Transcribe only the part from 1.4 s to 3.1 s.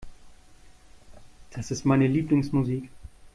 Das ist meine Lieblingsmusik.